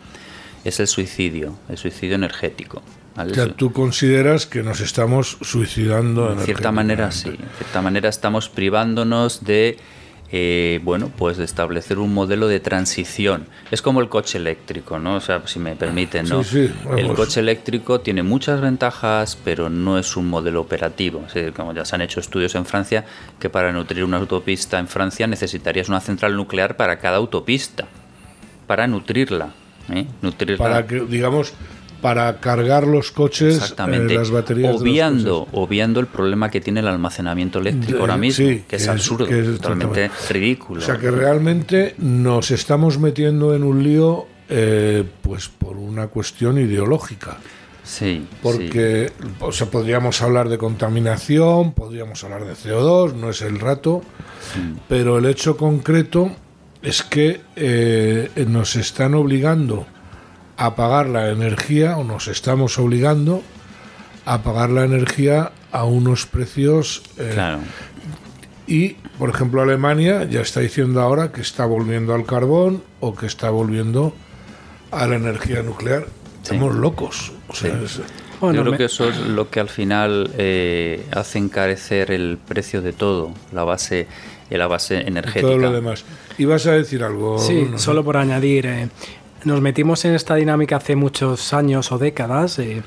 [0.65, 2.83] es el suicidio, el suicidio energético.
[3.17, 6.33] O sea, tú consideras que nos estamos suicidando.
[6.33, 9.77] En cierta manera sí, en cierta manera estamos privándonos de
[10.35, 13.47] eh, bueno, pues establecer un modelo de transición.
[13.71, 15.17] Es como el coche eléctrico, ¿no?
[15.17, 16.43] O sea, si me permiten, ¿no?
[16.97, 21.23] el coche eléctrico tiene muchas ventajas, pero no es un modelo operativo.
[21.55, 23.05] como ya se han hecho estudios en Francia,
[23.39, 27.87] que para nutrir una autopista en Francia necesitarías una central nuclear para cada autopista,
[28.67, 29.51] para nutrirla.
[29.91, 30.07] ¿eh?
[30.23, 30.57] nutrirla.
[30.57, 31.53] Para que, digamos,
[32.03, 34.13] para cargar los coches, Exactamente.
[34.13, 34.75] Eh, las baterías.
[34.75, 40.11] Obviando, obviando el problema que tiene el almacenamiento eléctrico ahora mismo, que, es absurdo, totalmente
[40.29, 40.83] ridículo.
[40.83, 46.59] O sea que realmente nos estamos metiendo en un lío, eh, pues por una cuestión
[46.59, 47.39] ideológica.
[47.85, 48.27] Sí.
[48.43, 54.03] Porque O sea, podríamos hablar de contaminación, podríamos hablar de CO2, no es el rato,
[54.89, 56.33] pero el hecho concreto
[56.83, 59.87] es que eh, nos están obligando
[60.65, 63.43] a pagar la energía, o nos estamos obligando
[64.25, 67.03] a pagar la energía a unos precios.
[67.19, 67.59] Eh, claro.
[68.69, 73.27] Y, por ejemplo, Alemania ya está diciendo ahora que está volviendo al carbón o que
[73.27, 74.15] está volviendo
[74.93, 76.07] a la energía nuclear.
[76.41, 77.33] Estamos locos.
[78.41, 82.93] Yo creo que eso es lo que al final eh, hace encarecer el precio de
[82.93, 84.07] todo, la base,
[84.49, 85.49] la base energética.
[85.49, 86.05] Todo lo demás.
[86.39, 87.41] ¿Y vas a decir algo?
[87.41, 88.67] Sí, solo por añadir.
[88.67, 88.89] Eh,
[89.45, 92.83] nos metimos en esta dinámica hace muchos años o décadas, eh,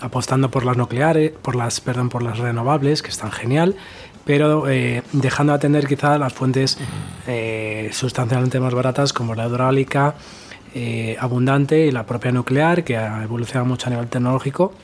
[0.00, 3.76] apostando por las nucleares, por las, perdón, por las renovables, que están genial,
[4.24, 6.78] pero eh, dejando de atender quizás las fuentes
[7.26, 10.14] eh, sustancialmente más baratas como la hidráulica
[11.18, 14.74] abundante y la propia nuclear, que ha evolucionado mucho a nivel tecnológico.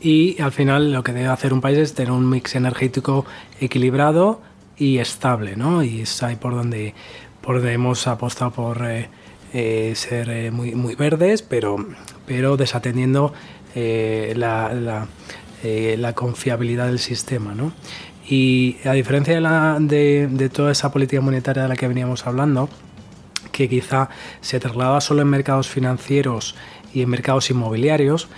[0.00, 3.26] Y al final lo que debe hacer un país es tener un mix energético
[3.60, 4.40] equilibrado
[4.78, 5.82] y estable, ¿no?
[5.82, 6.94] Y es ahí por donde,
[7.42, 8.82] por donde hemos apostado por
[9.54, 11.76] eh, ser eh, muy, muy verdes, pero,
[12.26, 13.32] pero desatendiendo
[13.74, 17.54] eh, la, la, confiabilidad del sistema.
[17.54, 17.72] ¿no?
[18.28, 22.26] Y a diferencia de, la, de, de, toda esa política monetaria de la que veníamos
[22.26, 22.68] hablando,
[23.50, 24.10] que quizá
[24.42, 26.54] se trasladaba solo en mercados financieros
[26.92, 28.28] y en mercados inmobiliarios,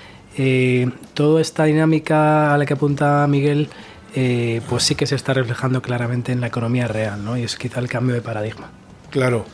[1.14, 3.68] toda esta dinámica a la que apunta Miguel,
[4.68, 7.36] pues sí que se está reflejando claramente en la economía real, ¿no?
[7.36, 8.70] y es quizá el cambio de paradigma.
[9.10, 9.44] Claro,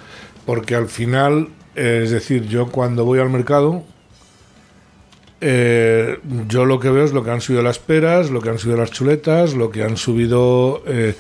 [0.47, 3.85] porque al final, eh, es decir, yo cuando voy al mercado,
[5.41, 8.59] eh, yo lo que veo es lo que han subido las peras, lo que han
[8.59, 11.15] subido las chuletas, lo que han subido, eh,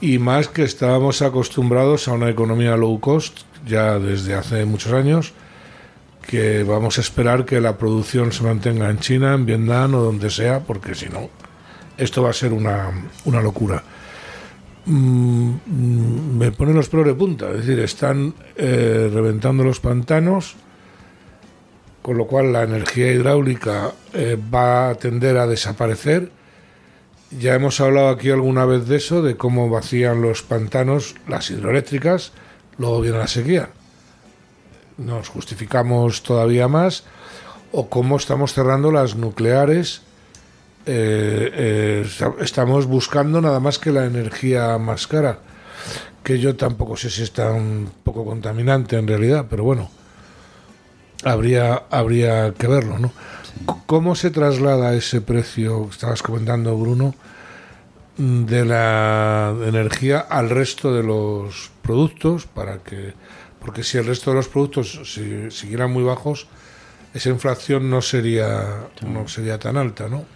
[0.00, 5.32] y más que estábamos acostumbrados a una economía low cost ya desde hace muchos años,
[6.22, 10.28] que vamos a esperar que la producción se mantenga en China, en Vietnam o donde
[10.28, 11.30] sea, porque si no,
[11.96, 12.90] esto va a ser una,
[13.24, 13.82] una locura.
[14.86, 17.50] Mm, me ponen los pelos de punta.
[17.50, 20.54] Es decir, están eh, reventando los pantanos,
[22.02, 26.30] con lo cual la energía hidráulica eh, va a tender a desaparecer.
[27.36, 32.32] Ya hemos hablado aquí alguna vez de eso, de cómo vacían los pantanos las hidroeléctricas,
[32.78, 33.70] luego viene la sequía.
[34.96, 37.02] Nos justificamos todavía más,
[37.72, 40.02] o cómo estamos cerrando las nucleares
[40.86, 42.06] eh, eh,
[42.40, 45.40] estamos buscando nada más que la energía más cara,
[46.22, 49.90] que yo tampoco sé si está un poco contaminante en realidad, pero bueno,
[51.24, 53.12] habría, habría que verlo, ¿no?
[53.86, 57.16] ¿Cómo se traslada ese precio, estabas comentando Bruno,
[58.16, 63.12] de la energía al resto de los productos para que
[63.60, 65.00] porque si el resto de los productos
[65.50, 66.46] siguieran muy bajos
[67.12, 70.35] esa inflación no sería no sería tan alta, ¿no?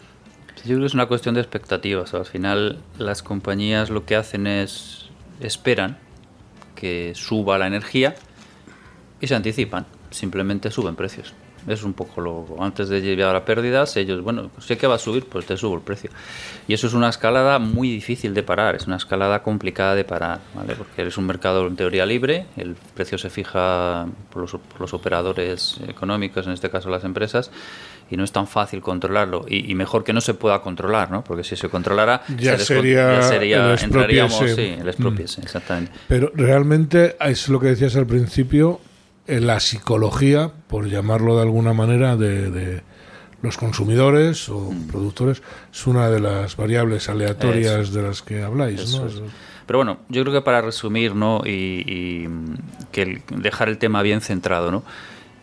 [0.65, 2.13] Yo creo que es una cuestión de expectativas.
[2.13, 5.09] Al final las compañías lo que hacen es
[5.41, 5.99] esperan
[6.75, 8.15] que suba la energía
[9.21, 9.87] y se anticipan.
[10.11, 11.33] Simplemente suben precios.
[11.71, 14.99] Es un poco lo antes de llegar a pérdidas, ellos, bueno, sé que va a
[14.99, 16.11] subir, pues te subo el precio.
[16.69, 20.41] Y eso es una escalada muy difícil de parar, es una escalada complicada de parar,
[20.55, 20.75] ¿vale?
[20.75, 24.95] Porque eres un mercado en teoría libre, el precio se fija por los, por los
[24.95, 27.51] operadores económicos, en este caso las empresas,
[28.11, 31.23] y no es tan fácil controlarlo y, mejor que no se pueda controlar, ¿no?
[31.23, 35.45] Porque si se controlara ya, sería, sería entraríamos sí, el expropiese, mm.
[35.45, 35.93] exactamente.
[36.09, 38.81] Pero realmente es lo que decías al principio,
[39.39, 42.83] la psicología, por llamarlo de alguna manera, de,
[43.43, 44.89] los consumidores o mm.
[44.89, 49.09] productores es una de las variables aleatorias de las que habláis, ¿no?
[49.67, 51.43] Pero bueno, yo creo que para resumir, ¿no?
[51.47, 52.29] Y, y
[52.91, 54.83] que dejar el tema bien centrado, ¿no?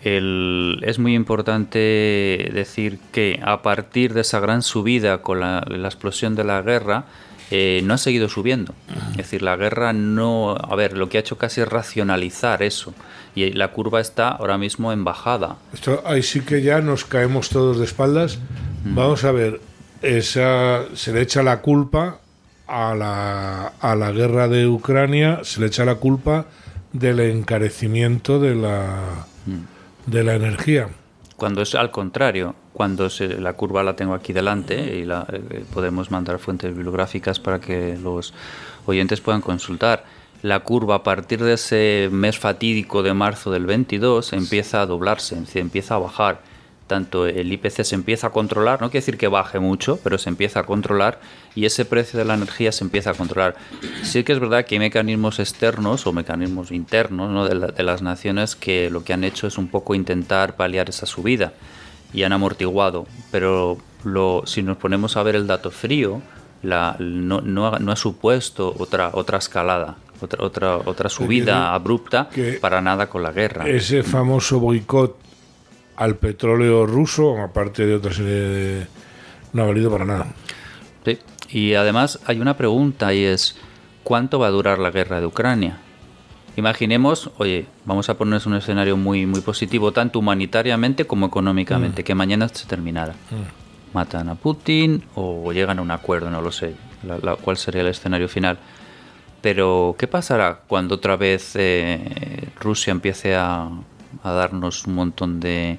[0.04, 6.43] es muy importante decir que a partir de esa gran subida con la, explosión de
[6.43, 7.06] la guerra,
[7.51, 8.73] eh, no ha seguido subiendo.
[9.12, 10.55] Es decir, la guerra no...
[10.55, 12.93] A ver, lo que ha hecho casi es racionalizar eso.
[13.36, 15.57] Y la curva está ahora mismo en bajada.
[15.73, 18.39] Esto, ahí sí que ya nos caemos todos de espaldas.
[18.83, 19.62] Vamos a ver,
[20.01, 22.19] esa, se le echa la culpa
[22.67, 26.47] a la, a la guerra de Ucrania, se le echa la culpa
[26.93, 29.27] del encarecimiento de la
[30.07, 30.89] de la energía.
[31.38, 36.10] Cuando es al contrario, cuando se, la curva la tengo aquí delante y eh, podemos
[36.10, 38.34] mandar fuentes bibliográficas para que los
[38.88, 40.04] oyentes puedan consultar.
[40.41, 45.38] La curva a partir de ese mes fatídico de marzo del 22 empieza a doblarse,
[45.56, 46.41] empieza a bajar
[46.88, 50.30] tanto el IPC se empieza a controlar, no quiere decir que baje mucho, pero se
[50.30, 51.19] empieza a controlar
[51.54, 53.56] y ese precio de la energía se empieza a controlar.
[54.04, 58.89] Sí que es verdad que hay mecanismos externos o mecanismos internos de, las naciones que
[58.89, 61.54] lo que han hecho es un poco intentar paliar esa subida
[62.13, 66.21] y han amortiguado, pero lo, si nos ponemos a ver el dato frío,
[66.63, 72.30] la, no, no, ha, supuesto otra, otra escalada, otra, otra, otra subida abrupta
[72.62, 73.67] para nada con la guerra.
[73.67, 75.26] Ese famoso boicot
[75.97, 78.88] al petróleo ruso, aparte de otra serie de...
[79.51, 80.27] no ha valido para nada.
[81.03, 81.17] Sí,
[81.49, 83.57] y además hay una pregunta y es,
[84.03, 85.79] ¿cuánto va a durar la guerra de Ucrania?
[86.55, 92.05] Imaginemos, oye, vamos a ponernos un escenario muy, muy positivo, tanto humanitariamente como económicamente, mm.
[92.05, 93.13] que mañana se terminara.
[93.13, 93.93] Mm.
[93.93, 97.88] Matan a Putin o llegan a un acuerdo, no lo sé, la, cuál sería el
[97.88, 98.60] escenario final.
[99.41, 103.69] Pero, ¿qué pasará cuando otra vez eh, Rusia empiece a,
[104.27, 105.77] a darnos un montón de,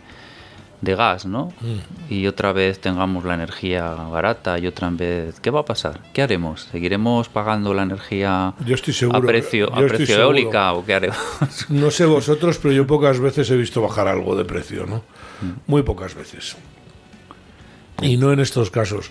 [0.81, 1.53] de gas, ¿no?
[1.61, 2.13] Mm.
[2.13, 6.01] Y otra vez tengamos la energía barata y otra vez, ¿qué va a pasar?
[6.13, 6.69] ¿Qué haremos?
[6.71, 11.19] ¿Seguiremos pagando la energía yo estoy seguro, a precio, a precio eólica o qué haremos?
[11.69, 14.97] No sé vosotros, pero yo pocas veces he visto bajar algo de precio, ¿no?
[15.41, 15.53] Mm.
[15.67, 16.57] Muy pocas veces.
[18.01, 19.11] Y no en estos casos.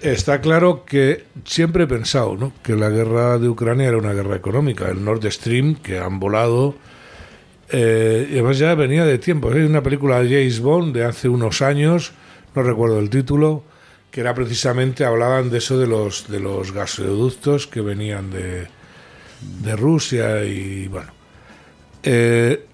[0.00, 2.52] Está claro que siempre he pensado ¿no?
[2.62, 4.88] que la guerra de Ucrania era una guerra económica.
[4.88, 6.76] El Nord Stream, que han volado
[7.70, 9.50] eh, y además ya venía de tiempo.
[9.50, 12.12] Hay una película de James Bond de hace unos años,
[12.54, 13.62] no recuerdo el título,
[14.10, 18.66] que era precisamente, hablaban de eso de los, de los gasoductos que venían de,
[19.62, 21.12] de Rusia y bueno.
[22.02, 22.64] Eh,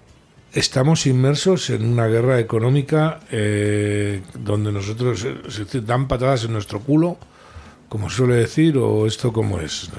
[0.53, 5.27] estamos inmersos en una guerra económica eh, donde nosotros
[5.85, 7.17] dan patadas en nuestro culo,
[7.89, 9.89] como suele decir, o esto como es.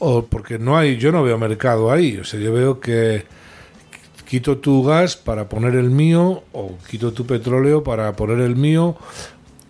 [0.00, 2.18] O porque no hay, yo no veo mercado ahí.
[2.18, 3.24] O sea, yo veo que
[4.26, 8.96] quito tu gas para poner el mío, o quito tu petróleo para poner el mío,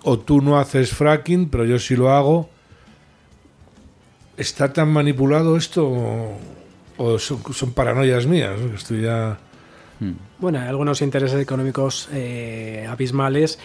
[0.02, 2.48] o tú no haces fracking, pero yo sí lo hago.
[4.36, 6.36] ¿Está tan manipulado esto
[6.96, 8.60] o son, paranoias mías?
[8.74, 9.38] Estoy ya...
[10.00, 10.14] Hmm.
[10.38, 13.58] Bueno, hay algunos intereses económicos eh, abismales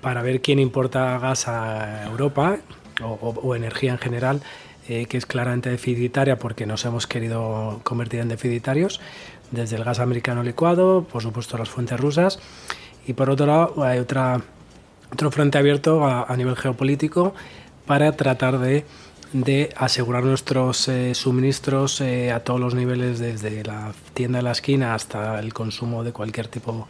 [0.00, 2.58] para ver quién importa gas a Europa
[3.02, 4.42] o, energía en general,
[4.88, 9.00] eh, que es claramente deficitaria porque nos hemos querido convertir en deficitarios
[9.50, 12.38] desde el gas americano licuado, por supuesto las fuentes rusas,
[13.06, 14.40] y por otro lado hay otra,
[15.12, 17.34] otro frente abierto a, nivel geopolítico
[17.86, 18.84] para tratar de,
[19.32, 24.52] de asegurar nuestros eh, suministros eh, a todos los niveles, desde la tienda de la
[24.52, 26.88] esquina hasta el consumo de cualquier tipo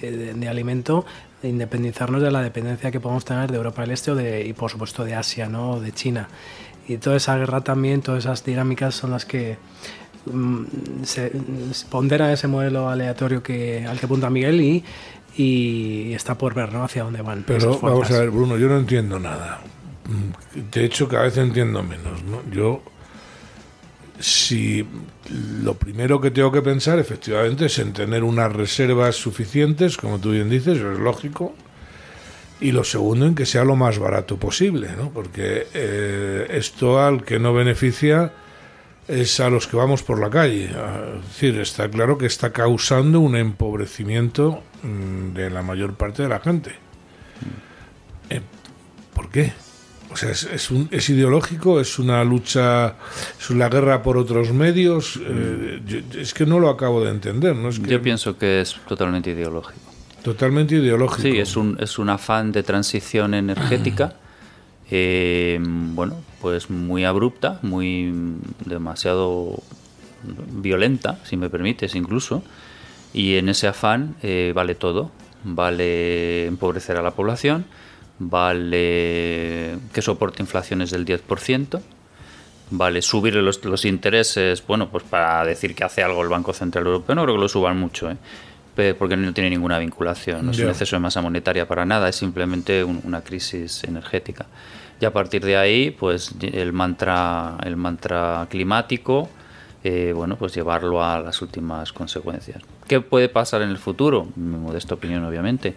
[0.00, 1.04] de, alimento,
[1.42, 4.52] de independizarnos de la dependencia que podemos tener de Europa del Este o de, y
[4.52, 5.80] por supuesto de Asia, ¿no?
[5.80, 6.28] de China.
[6.88, 9.58] Y toda esa guerra también, todas esas dinámicas son las que
[11.04, 11.32] se,
[11.88, 14.84] pondera ese modelo aleatorio que, al que apunta Miguel y,
[15.36, 16.84] y está por ver ¿no?
[16.84, 17.44] hacia dónde van.
[17.46, 19.60] Pero vamos a ver, Bruno, yo no entiendo nada.
[20.06, 22.22] Mm, de hecho, cada vez entiendo menos.
[22.24, 22.42] ¿no?
[22.52, 22.82] Yo,
[24.18, 24.86] si
[25.62, 30.32] lo primero que tengo que pensar, efectivamente, es en tener unas reservas suficientes, como tú
[30.32, 31.54] bien dices, es lógico.
[32.60, 35.10] Y lo segundo, en que sea lo más barato posible, ¿no?
[35.10, 38.32] porque eh, esto al que no beneficia
[39.08, 40.66] es a los que vamos por la calle.
[40.66, 46.28] Es decir, está claro que está causando un empobrecimiento mm, de la mayor parte de
[46.28, 46.72] la gente.
[48.30, 48.40] Eh,
[49.14, 49.52] ¿Por qué?
[50.12, 52.96] O sea, es, un, es, ideológico, es una lucha,
[53.38, 55.20] es una guerra por otros medios.
[55.22, 57.54] Eh, es que no lo acabo de entender.
[57.54, 57.68] ¿no?
[57.68, 59.78] Es que yo pienso que es totalmente ideológico.
[60.22, 61.22] Totalmente ideológico.
[61.22, 64.14] Sí, es un, es un afán de transición energética.
[64.90, 68.12] Eh, bueno, pues muy abrupta, muy
[68.64, 69.62] demasiado
[70.22, 72.42] violenta, si me permites incluso,
[73.12, 75.10] y en ese afán eh, vale todo,
[75.44, 77.64] vale empobrecer a la población,
[78.18, 81.80] vale que soporte inflaciones del 10%,
[82.70, 86.86] vale subir los, los, intereses, bueno, pues para decir que hace algo el Banco Central
[86.86, 88.16] Europeo, no creo que lo suban mucho, ¿eh?
[88.98, 92.16] porque no tiene ninguna vinculación, no es un exceso de masa monetaria para nada, es
[92.16, 94.46] simplemente una crisis energética.
[95.00, 99.30] Y a partir de ahí, pues el mantra, el mantra climático,
[99.82, 102.62] eh, bueno, pues llevarlo a las últimas consecuencias.
[102.86, 104.28] ¿Qué puede pasar en el futuro?
[104.36, 105.74] Mi modesta opinión, obviamente.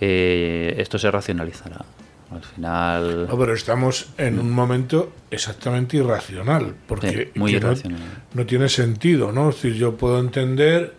[0.00, 1.84] Eh, esto se racionalizará.
[2.30, 3.26] Al final.
[3.26, 8.00] No, pero estamos en un momento exactamente irracional, porque muy irracional.
[8.34, 9.48] No, tiene sentido, ¿no?
[9.48, 10.94] Es decir, yo puedo entender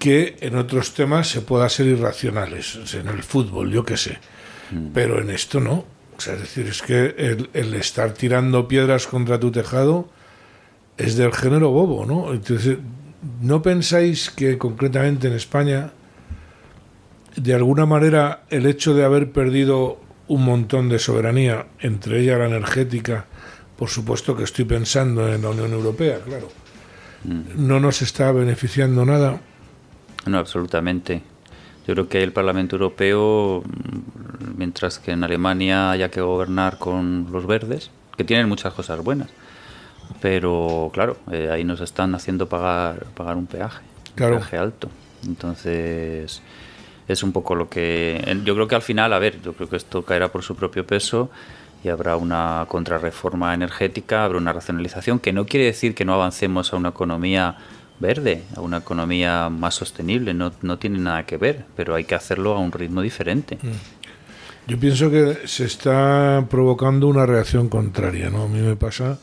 [0.00, 4.18] que en otros temas se pueda ser irracionales, en el fútbol, yo qué sé,
[4.72, 4.88] mm.
[4.92, 5.84] pero en esto no.
[6.16, 10.08] O sea, es decir, es que el, el estar tirando piedras contra tu tejado
[10.96, 12.32] es del género bobo, ¿no?
[12.32, 12.78] Entonces,
[13.40, 15.92] ¿no pensáis que concretamente en España,
[17.36, 19.98] de alguna manera, el hecho de haber perdido
[20.28, 23.26] un montón de soberanía, entre ella la energética,
[23.76, 26.48] por supuesto que estoy pensando en la Unión Europea, claro,
[27.24, 27.66] mm.
[27.66, 29.40] no nos está beneficiando nada?
[30.26, 31.22] No, absolutamente.
[31.86, 33.62] Yo creo que el Parlamento Europeo,
[34.56, 39.28] mientras que en Alemania haya que gobernar con los verdes, que tienen muchas cosas buenas,
[40.20, 44.88] pero claro, eh, ahí nos están haciendo pagar, pagar un peaje, un peaje alto.
[45.26, 46.42] Entonces,
[47.08, 48.40] es un poco lo que.
[48.44, 50.86] Yo creo que al final, a ver, yo creo que esto caerá por su propio
[50.86, 51.30] peso
[51.82, 56.72] y habrá una contrarreforma energética, habrá una racionalización, que no quiere decir que no avancemos
[56.72, 57.56] a una economía
[58.00, 62.14] verde, a una economía más sostenible, no, no tiene nada que ver, pero hay que
[62.14, 63.58] hacerlo a un ritmo diferente.
[63.62, 63.68] Mm.
[64.66, 68.44] Yo pienso que se está provocando una reacción contraria, ¿no?
[68.44, 69.18] A mí me pasa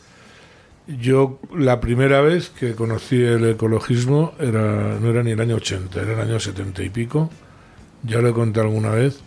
[0.99, 6.01] yo la primera vez que conocí el ecologismo era, no era ni el año 80,
[6.01, 7.29] era el año 70 y pico.
[8.03, 9.19] Ya lo he contado alguna vez.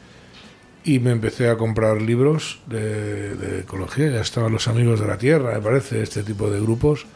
[0.84, 4.10] Y me empecé a comprar libros de, ecología.
[4.10, 7.06] Ya estaban los amigos de la tierra, me parece, este tipo de grupos.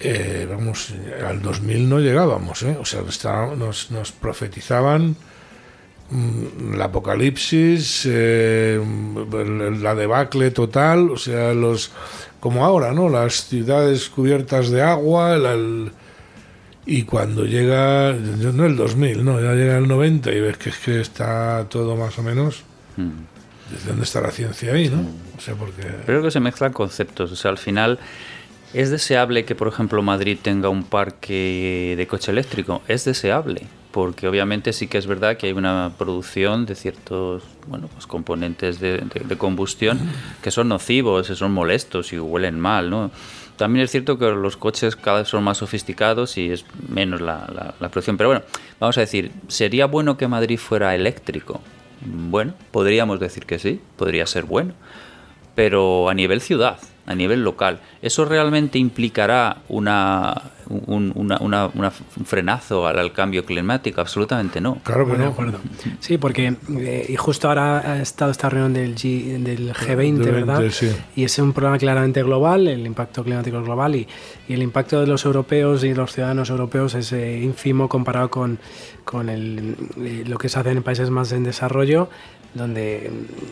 [0.00, 0.94] Eh, vamos,
[1.26, 2.76] al 2000 no llegábamos, ¿eh?
[2.78, 3.02] O sea,
[3.56, 5.16] nos, nos profetizaban
[6.10, 8.80] el apocalipsis, eh,
[9.80, 11.90] la debacle total, o sea, los
[12.40, 13.08] como ahora, ¿no?
[13.08, 15.36] Las ciudades cubiertas de agua,
[16.86, 20.78] y cuando llega, no el 2000, no, ya llega el 90 y ves que es
[20.78, 22.62] que está todo más o menos.
[22.96, 23.10] Mm.
[23.70, 25.04] ¿Desde dónde está la ciencia ahí, no?
[25.36, 25.82] O sea, porque...
[26.06, 27.30] Creo que se mezclan conceptos.
[27.30, 27.98] O sea, al final,
[28.72, 32.80] ¿es deseable que, por ejemplo, Madrid tenga un parque de coche eléctrico?
[32.88, 33.66] Es deseable
[33.98, 38.78] porque obviamente sí que es verdad que hay una producción de ciertos bueno, pues componentes
[38.78, 39.02] de,
[39.36, 39.98] combustión
[40.40, 43.10] que son nocivos, son molestos y huelen mal, ¿no?
[43.56, 47.74] También es cierto que los coches cada vez son más sofisticados y es menos la,
[47.80, 48.16] la producción.
[48.16, 48.44] Pero bueno,
[48.78, 51.60] vamos a decir, ¿sería bueno que Madrid fuera eléctrico?
[52.06, 54.74] Bueno, podríamos decir que sí, podría ser bueno.
[55.56, 56.78] Pero a nivel ciudad,
[57.08, 57.80] a nivel local.
[58.02, 60.34] ¿Eso realmente implicará una,
[60.68, 64.02] un, una, frenazo al, cambio climático?
[64.02, 64.76] Absolutamente no.
[64.84, 65.34] Claro que no.
[66.00, 70.62] Sí, porque eh, y justo ahora ha estado esta reunión del, G, del G20, ¿verdad?
[71.16, 74.06] Y es un problema claramente global, el impacto climático es global y,
[74.46, 78.58] y el impacto de los europeos y los ciudadanos europeos es eh, ínfimo comparado con,
[79.04, 82.10] con el, eh, lo que se hace en países más en desarrollo
[82.54, 83.10] donde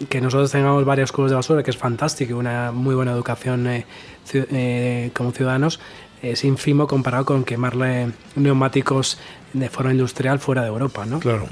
[0.09, 3.46] que nosotros tengamos varios cubos de basura, que es fantástico, y una muy buena educación
[3.55, 3.87] eh,
[4.33, 5.81] eh, como ciudadanos,
[6.23, 9.19] es ínfimo comparado con quemarle neumáticos
[9.53, 11.21] de forma industrial fuera de Europa, ¿no?
[11.21, 11.49] Claro.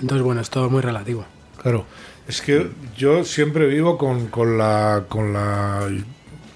[0.00, 1.24] Entonces, bueno, es todo muy relativo.
[1.62, 1.86] Claro.
[2.28, 5.88] Es que yo siempre vivo con, con la con la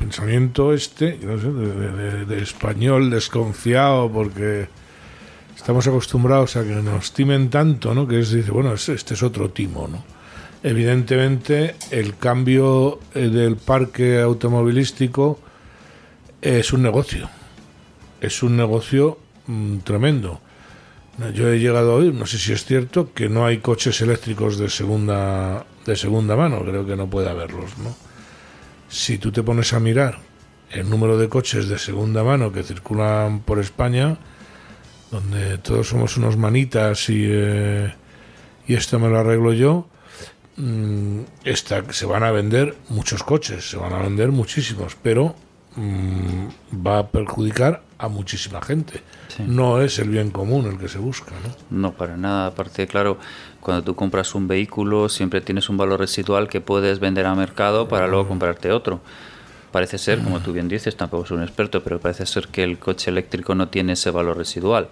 [0.00, 4.66] pensamiento este de, español desconfiado porque
[5.54, 8.08] estamos acostumbrados a que nos timen tanto, ¿no?
[8.08, 10.02] Que es dice, bueno, este es otro timo, ¿no?
[10.62, 15.40] Evidentemente, el cambio eh, del parque automovilístico
[16.42, 17.30] es un negocio.
[18.20, 20.40] Es un negocio mm, tremendo.
[21.34, 24.56] Yo he llegado a oír, no sé si es cierto, que no hay coches eléctricos
[24.56, 27.94] de segunda de segunda mano, creo que no puede haberlos, ¿no?
[28.88, 30.18] Si tú te pones a mirar
[30.70, 34.18] el número de coches de segunda mano que circulan por España,
[35.10, 37.92] donde todos somos unos manitas y, eh,
[38.66, 39.88] y esto me lo arreglo yo,
[40.60, 41.22] Mm,
[41.90, 45.34] se van a vender muchos coches, se van a vender muchísimos, pero
[45.76, 49.02] mm, va a perjudicar a muchísima gente.
[49.38, 51.32] No es el bien común el que se busca.
[51.70, 51.78] ¿no?
[51.78, 52.46] no, para nada.
[52.46, 53.18] Aparte, claro,
[53.60, 57.88] cuando tú compras un vehículo siempre tienes un valor residual que puedes vender a mercado
[57.88, 59.00] para luego comprarte otro.
[59.72, 62.78] Parece ser, como tú bien dices, tampoco soy un experto, pero parece ser que el
[62.78, 64.90] coche eléctrico no tiene ese valor residual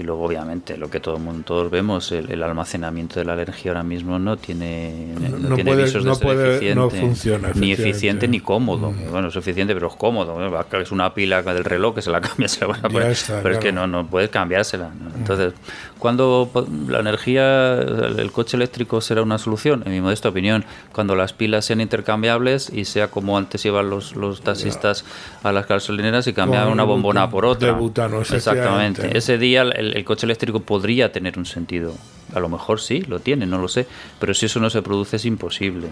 [0.00, 3.72] Y luego, obviamente, lo que todo el mundo, todos vemos, el, almacenamiento de la energía
[3.72, 8.92] ahora mismo no tiene, no, tiene visos de ser eficiente, funciona, ni eficiente ni cómodo.
[8.92, 9.10] Mm.
[9.10, 10.38] Bueno, es eficiente, pero es cómodo.
[10.72, 13.54] Es una pila del reloj que se la cambia, se la van a poner, pero
[13.54, 14.88] es que no, no puedes cambiársela.
[14.88, 15.18] Mm.
[15.18, 15.52] Entonces,
[15.98, 16.50] cuando
[16.88, 21.66] la energía, el coche eléctrico será una solución, en mi modesta opinión, cuando las pilas
[21.66, 25.04] sean intercambiables y sea como antes iban los, los taxistas
[25.42, 27.78] a las gasolineras y cambiaban una bombona por otra.
[28.32, 29.16] Exactamente.
[29.16, 31.94] Ese día el, el, coche eléctrico podría tener un sentido.
[32.34, 33.86] A lo mejor sí, lo tiene, no lo sé.
[34.18, 35.88] Pero si eso no se produce es imposible.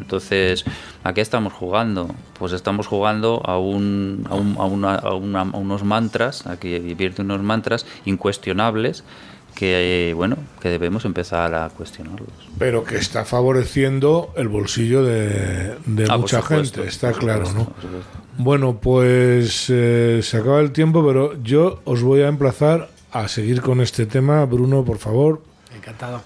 [0.00, 0.64] Entonces,
[1.02, 2.14] ¿a qué estamos jugando?
[2.38, 6.78] Pues estamos jugando a, un, a, un, a, una, a, una, unos mantras, a que
[6.78, 9.04] vivierte unos mantras incuestionables
[9.54, 12.28] que bueno que debemos empezar a cuestionarlos
[12.58, 15.76] pero que está favoreciendo el bolsillo de,
[16.08, 17.72] ah, mucha gente está claro no
[18.38, 23.60] bueno pues eh, se acaba el tiempo pero yo os voy a emplazar a seguir
[23.60, 24.44] con este tema.
[24.44, 25.42] Bruno por favor.
[25.74, 26.22] Encantado.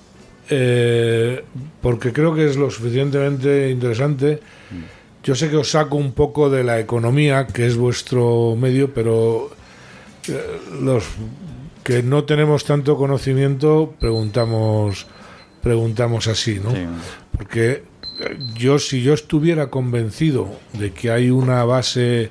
[0.51, 1.43] Eh,
[1.81, 4.41] porque creo que es lo suficientemente interesante.
[5.23, 9.51] Yo sé que os saco un poco de la economía que es vuestro medio pero
[10.29, 11.05] eh, los
[11.83, 15.07] que no tenemos tanto conocimiento, preguntamos,
[15.63, 16.73] preguntamos así, ¿no?
[17.37, 17.85] Porque
[18.55, 22.31] yo, si yo estuviera convencido de que hay una base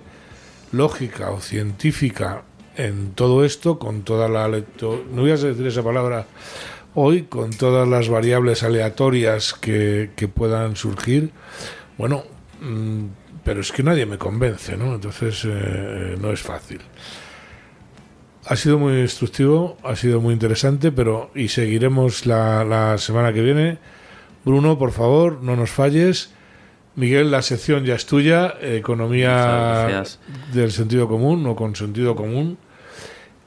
[0.72, 2.44] lógica o científica
[2.78, 6.26] en todo esto, con toda la no voy a decir esa palabra
[6.96, 11.32] hoy, con todas las variables aleatorias que, que puedan surgir,
[11.98, 12.24] bueno,
[12.62, 13.06] mm,
[13.44, 14.96] pero es que nadie me convence, ¿no?
[14.96, 16.80] Entonces eh, no es fácil.
[18.46, 23.42] Ha sido muy instructivo, ha sido muy interesante, pero y seguiremos la, la semana que
[23.42, 23.78] viene.
[24.44, 26.32] Bruno, por favor, no nos falles.
[26.96, 30.04] Miguel, la sección ya es tuya, economía
[30.54, 32.58] del sentido común o con sentido común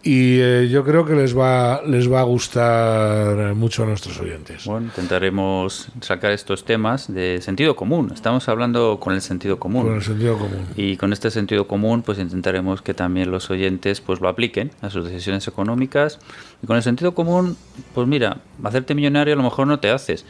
[0.07, 4.65] y eh, yo creo que les va les va a gustar mucho a nuestros oyentes.
[4.65, 8.13] Bueno, intentaremos sacar estos temas de sentido común.
[8.15, 9.85] Estamos hablando con el sentido común.
[9.85, 10.65] Con el sentido común.
[10.77, 14.91] Y con este sentido común, pues intentaremos que también los oyentes pues lo apliquen a
[14.91, 16.21] sus decisiones económicas.
[16.63, 17.57] Y con el sentido común,
[17.93, 20.25] pues mira, hacerte millonario a lo mejor no te haces,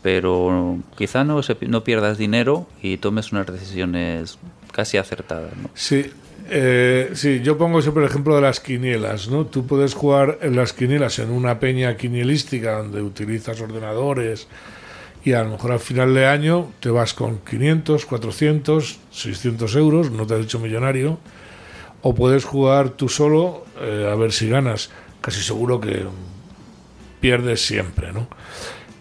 [0.00, 4.38] pero quizá no, no pierdas dinero y tomes unas decisiones
[4.72, 5.54] casi acertadas.
[5.54, 5.68] ¿no?
[5.74, 6.06] Sí,
[6.50, 9.46] eh, sí, yo pongo siempre el ejemplo de las quinielas, ¿no?
[9.46, 14.48] Tú puedes jugar en las quinielas en una peña quinielística donde utilizas ordenadores
[15.24, 20.10] y a lo mejor al final de año te vas con 500, 400, 600 euros,
[20.10, 21.18] no te has hecho millonario,
[22.02, 24.90] o puedes jugar tú solo eh, a ver si ganas.
[25.20, 26.04] Casi seguro que
[27.20, 28.28] pierdes siempre, ¿no?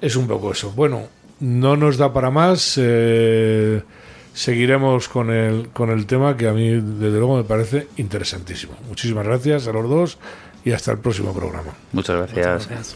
[0.01, 0.71] Es un poco eso.
[0.71, 1.07] Bueno,
[1.39, 2.77] no nos da para más.
[2.81, 3.81] Eh,
[4.37, 8.73] seguiremos con el, con el tema que a mí, desde luego, me parece interesantísimo.
[8.87, 10.19] Muchísimas gracias a los dos
[10.63, 11.73] y hasta el próximo programa.
[11.91, 12.95] Muchas gracias.